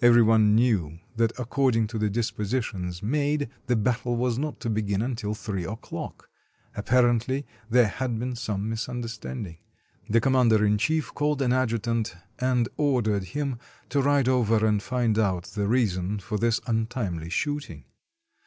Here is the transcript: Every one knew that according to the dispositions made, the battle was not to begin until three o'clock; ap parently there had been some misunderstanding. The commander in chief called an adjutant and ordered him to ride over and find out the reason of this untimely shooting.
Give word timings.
Every 0.00 0.22
one 0.22 0.54
knew 0.54 1.00
that 1.16 1.38
according 1.38 1.86
to 1.88 1.98
the 1.98 2.08
dispositions 2.08 3.02
made, 3.02 3.50
the 3.66 3.76
battle 3.76 4.16
was 4.16 4.38
not 4.38 4.58
to 4.60 4.70
begin 4.70 5.02
until 5.02 5.34
three 5.34 5.64
o'clock; 5.66 6.30
ap 6.74 6.86
parently 6.86 7.44
there 7.68 7.88
had 7.88 8.18
been 8.18 8.36
some 8.36 8.70
misunderstanding. 8.70 9.58
The 10.08 10.18
commander 10.22 10.64
in 10.64 10.78
chief 10.78 11.12
called 11.12 11.42
an 11.42 11.52
adjutant 11.52 12.16
and 12.38 12.70
ordered 12.78 13.24
him 13.24 13.58
to 13.90 14.00
ride 14.00 14.30
over 14.30 14.64
and 14.64 14.82
find 14.82 15.18
out 15.18 15.44
the 15.48 15.68
reason 15.68 16.22
of 16.30 16.40
this 16.40 16.58
untimely 16.66 17.28
shooting. 17.28 17.84